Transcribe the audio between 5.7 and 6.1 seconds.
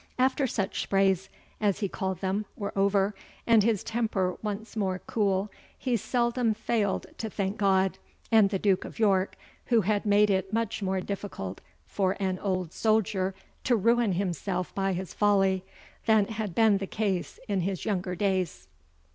he